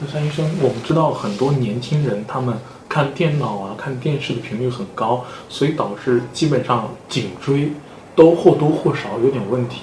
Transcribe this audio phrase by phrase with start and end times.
[0.00, 2.56] 那山医生，我们知道很多年轻人他们
[2.88, 7.72] 看电脑啊、看电视的频率很高，所以导致基本上颈椎
[8.14, 9.82] 都或多或少有点问题。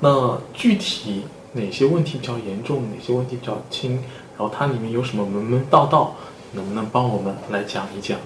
[0.00, 3.98] 那具体哪些问题比较严重，哪些问题比较轻？
[4.38, 6.14] 然后它里面有什么门门道道，
[6.52, 8.16] 能不能帮我们来讲一讲？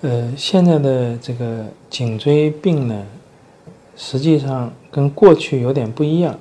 [0.00, 3.04] 呃，现在的这个颈椎病呢，
[3.98, 6.38] 实际上跟过去有点不一样。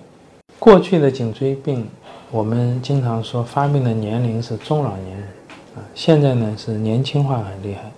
[0.58, 1.86] 过去的颈椎病，
[2.32, 5.28] 我们经常说发病的年龄是中老年人
[5.76, 7.92] 啊，现在呢是年轻化很厉害。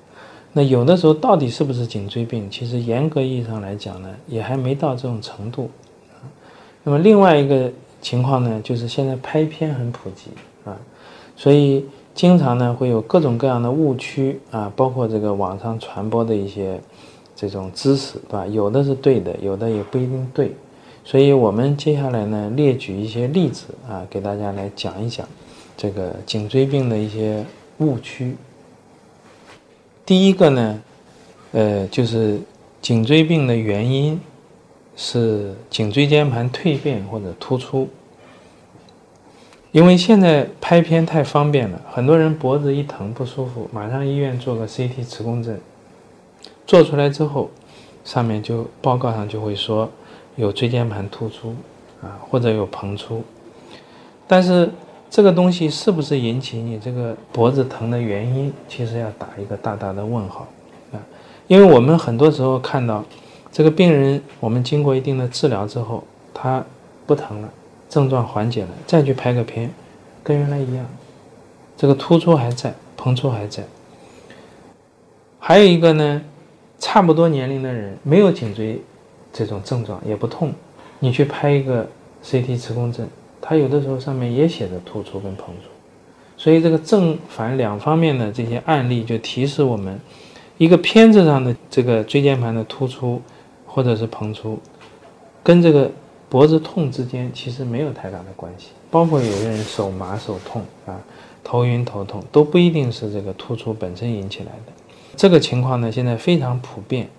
[0.53, 2.49] 那有的时候到底是不是颈椎病？
[2.49, 5.69] 其实严格意义上来讲呢，也还没到这种程度
[6.13, 6.23] 啊。
[6.83, 7.69] 那么另外一个
[8.01, 10.31] 情况呢，就是现在拍片很普及
[10.63, 10.77] 啊，
[11.35, 11.85] 所以
[12.15, 16.79] 经常呢会有各种各样的误区啊，包括这个网上传播的一些
[17.35, 18.47] 这种知识，对吧？
[18.47, 20.55] 有的是对的，有的也不一定对。
[21.03, 25.27] 所以我们接下来呢，列举一些例子啊，给大家来讲一讲
[25.75, 27.43] 这个颈椎病的一些
[27.79, 28.35] 误区。
[30.05, 30.81] 第一个呢，
[31.51, 32.39] 呃，就是
[32.81, 34.19] 颈椎病的原因
[34.95, 37.89] 是颈椎间盘蜕变或者突出。
[39.71, 45.59] 因为现在拍片太方便了，很多人脖子一疼不舒服，马上医院做个 CT 磁共振，
[46.67, 47.49] 做出来之后，
[48.03, 49.89] 上面就报告上就会说
[50.35, 51.55] 有椎间盘突出
[52.01, 53.23] 啊，或者有膨出。
[54.27, 54.69] 但是
[55.09, 60.47] 这个东西是不是引起你这个脖子疼的原因，其实要打一个大大的问号
[60.93, 60.99] 啊！
[61.47, 63.03] 因为我们很多时候看到
[63.51, 66.03] 这个病人，我们经过一定的治疗之后，
[66.33, 66.63] 他
[67.05, 67.49] 不疼了。
[67.89, 69.69] 症状缓解了，再去拍个片，
[70.23, 70.85] 跟原来一样，
[71.75, 73.65] 这个突出还在，膨出还在。
[75.37, 76.21] 还有一个呢，
[76.79, 78.81] 差不多年龄的人没有颈椎
[79.31, 80.53] 这种症状，也不痛，
[80.99, 81.87] 你去拍一个
[82.23, 83.07] CT 磁共振，
[83.39, 85.69] 它有的时候上面也写着突出跟膨出，
[86.37, 89.99] 所以这个正反两方面的这些案例就提示我们，
[90.57, 93.21] 一个片子上的这个椎间盘的突出
[93.65, 94.59] 或者是膨出，
[95.43, 95.89] 跟这个。
[96.31, 100.97] 脖子痛之间其实没有太大的关系，包括有的人手麻手痛啊，
[101.43, 104.71] 头晕头痛都不一定是这个突出本身引起来的。
[105.17, 107.09] 这个情况呢，现在非常普遍，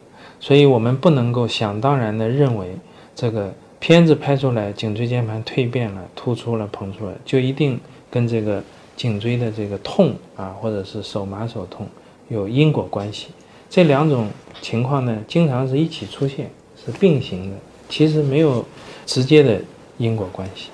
[0.42, 2.76] 所以我们不能够想当然的认为
[3.14, 7.80] 这个片子拍出来颈椎间盘蜕变了、突出了、膨出了，就一定
[8.10, 8.62] 跟这个
[8.94, 11.86] 颈椎的这个痛啊，或者是手麻手痛
[12.28, 13.28] 有因果关系。
[13.70, 14.28] 这两种
[14.60, 16.50] 情况呢，经常是一起出现，
[16.84, 17.56] 是并行的，
[17.88, 18.62] 其实没有。
[19.04, 19.60] 直接的
[19.98, 20.70] 因果关系，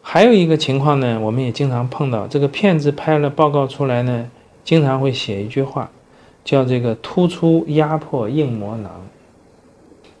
[0.00, 4.30] 还有一个情况呢，我们也经常碰到，这个片子拍了报告出来呢，
[4.62, 5.90] 经常会写一句话，
[6.44, 8.90] 叫这个突出压迫硬膜囊。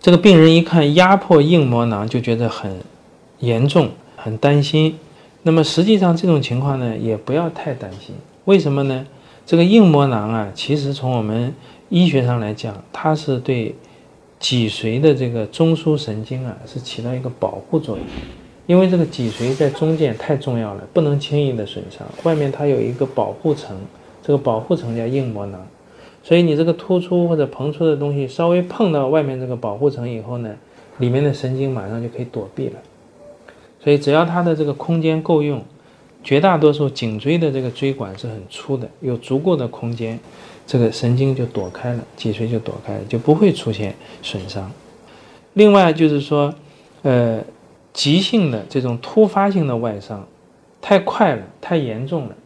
[0.00, 2.80] 这个病人一看压迫硬膜囊，就觉得很
[3.38, 4.98] 严重，很担心。
[5.42, 8.14] 那么实际上这种情况呢，也不要太担心。
[8.44, 9.06] 为什么呢？
[9.46, 11.54] 这个硬膜囊啊，其实从我们
[11.88, 13.74] 医学上来讲，它是对。
[14.40, 18.06] 脊髓的这个中枢神经啊，是起到一个保护作用，
[18.68, 22.06] 因为这个脊髓在中间太重要了，不能轻易的损伤。
[22.22, 23.76] 外面它有一个保护层，
[24.22, 25.60] 这个保护层叫硬膜囊，
[26.28, 30.54] 所以你这个突出或者膨出的东西稍微碰到外面这个保护层以后呢，
[30.98, 32.74] 里面的神经马上就可以躲避了。
[33.82, 35.64] 所以只要它的这个空间够用，
[36.22, 40.20] 绝大多数颈椎的这个椎管是很粗的，有足够的空间。
[40.66, 44.70] 这个神经就躲开了，脊髓就躲开了，就不会出现损伤。
[45.54, 46.54] 另外就是说，
[47.00, 47.42] 呃，
[47.94, 50.28] 急性的这种突发性的外伤，
[50.82, 52.36] 太快了，太严重了，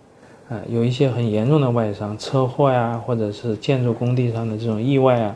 [0.53, 5.35] 啊，有一些很严重的外伤，车祸呀，或者是建筑工地上的这种意外啊，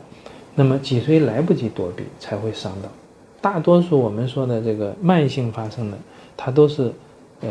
[0.53, 2.89] 那么脊髓来不及躲避才会伤到。
[3.41, 5.97] 大多数我们说的这个慢性发生的，
[6.35, 6.91] 它都是，
[7.41, 7.47] 呃，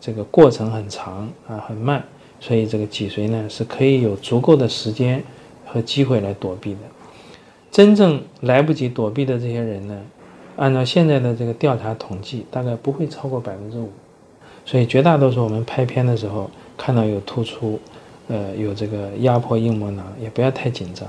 [0.00, 2.02] 这个过程很长啊，很慢。
[2.40, 5.22] 所以这个脊髓呢是可以有足够的时间
[5.66, 6.78] 和机会来躲避的。
[7.70, 10.00] 真正来不及躲避的这些人呢，
[10.56, 13.90] 按照现在的这个调查统计，大概不会超过百分之五。
[14.64, 16.50] 所以绝大多数我们拍片的时候
[16.80, 17.78] 看到有突出，
[18.28, 21.06] 呃，有这个压迫硬膜囊，也不要太紧张。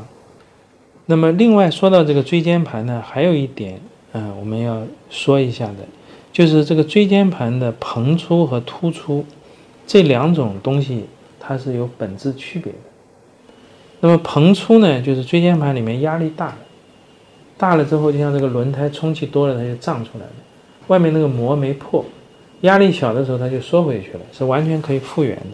[1.05, 3.79] 那么另外说到这个椎间盘呢，还有一点，
[4.11, 5.87] 嗯，我们要说一下的，
[6.33, 9.23] 就是这个椎间盘的膨出和突出
[9.87, 11.05] 这两种东西。
[11.43, 12.79] 它是有本质区别的。
[14.01, 16.55] 那么膨出呢，就是椎间盘里面压力大，
[17.57, 20.31] 大了之后，就像这个轮胎充气多了，它就胀出来了。
[20.87, 22.05] 外面那个膜没破，
[22.61, 25.45] 压力小的时候它就缩回去了，是完全可以复原的。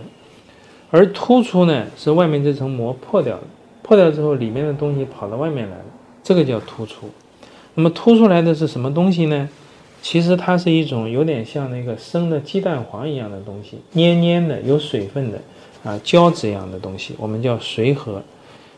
[0.89, 3.43] 而突出呢，是外面这层膜破掉了，
[3.81, 5.85] 破掉之后里面的东西跑到外面来了，
[6.23, 7.09] 这个叫突出。
[7.75, 9.49] 那么突出来的是什么东西呢？
[10.01, 15.39] 其实它是一种有点像那个生的鸡蛋黄一样的东西，黏黏的，有水分的，
[15.83, 18.21] 啊，胶质一样的东西，我们叫髓核。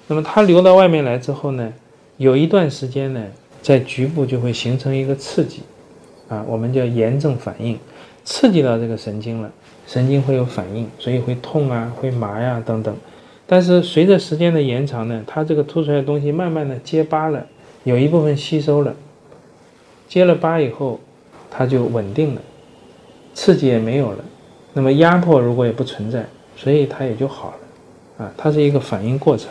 [0.07, 1.71] 那么它流到外面来之后呢，
[2.17, 3.23] 有一段时间呢，
[3.61, 5.61] 在局部就会形成一个刺激，
[6.29, 7.77] 啊，我们叫炎症反应，
[8.23, 9.51] 刺激到这个神经了，
[9.87, 12.95] 神经会有反应，所以会痛啊，会麻呀等等。
[13.45, 17.45] 但是随着时间的延长呢，它这个凸出来的东西慢慢的结疤了，
[17.83, 18.95] 有一部分吸收了，
[20.07, 20.99] 结了疤以后。
[21.51, 22.41] 它就稳定了，
[23.33, 24.23] 刺激也没有了，
[24.73, 26.23] 那么压迫如果也不存在，
[26.55, 27.55] 所以它也就好
[28.19, 29.49] 了，啊，它是一个反应过程。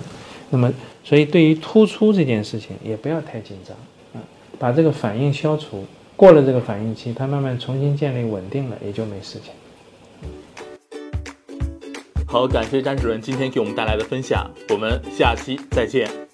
[0.49, 0.73] 那么，
[1.03, 3.77] 所以对于突出这件事情也不要太紧张，
[4.15, 4.23] 啊，
[4.61, 5.85] 把这个反应消除，
[6.19, 9.53] 过了这个反应期，它慢慢重新建立稳定了，也就没事情。
[12.27, 16.28] 好，感谢詹主任今天给我们带来的分享，我们下期再见。